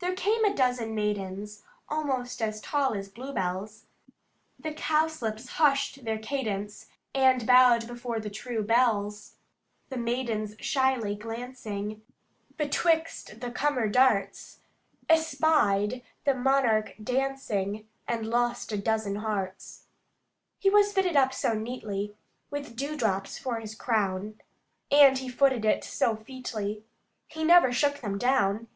There 0.00 0.14
came 0.14 0.44
a 0.44 0.52
dozen 0.52 0.94
maidens, 0.94 1.62
Almost 1.88 2.42
as 2.42 2.60
tall 2.60 2.92
as 2.92 3.08
bluebells; 3.08 3.86
The 4.58 4.74
cowslips 4.74 5.48
hushed 5.52 6.04
their 6.04 6.18
cadence, 6.18 6.88
And 7.14 7.46
bowed 7.46 7.86
before 7.86 8.20
the 8.20 8.28
true 8.28 8.62
belles: 8.62 9.36
The 9.88 9.96
maidens 9.96 10.56
shyly 10.60 11.14
glancing, 11.14 12.02
betwixt 12.58 13.40
the 13.40 13.50
cummer 13.50 13.88
darts, 13.88 14.58
Espied 15.08 16.02
the 16.24 16.34
monarch 16.34 16.94
dancing, 17.02 17.88
and 18.06 18.26
lost 18.28 18.72
a 18.72 18.76
dozen 18.76 19.14
hearts. 19.14 19.84
He 20.58 20.68
was 20.68 20.92
fitted 20.92 21.16
up 21.16 21.32
so 21.32 21.54
neatly, 21.54 22.14
With 22.50 22.76
dewdrops 22.76 23.38
for 23.38 23.60
his 23.60 23.74
crown, 23.74 24.38
And 24.90 25.16
he 25.16 25.30
footed 25.30 25.64
it 25.64 25.82
so 25.82 26.14
featly 26.14 26.84
He 27.26 27.42
never 27.42 27.72
shook 27.72 28.00
them 28.02 28.18
down. 28.18 28.66